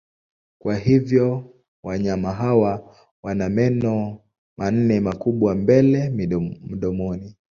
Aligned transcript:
Kwa 0.61 0.75
hivyo 0.75 1.55
wanyama 1.83 2.31
hawa 2.33 2.95
wana 3.23 3.49
meno 3.49 4.19
manne 4.57 4.99
makubwa 4.99 5.55
mbele 5.55 6.09
mdomoni. 6.63 7.35